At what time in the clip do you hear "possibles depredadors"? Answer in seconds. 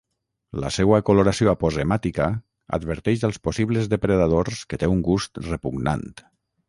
3.49-4.65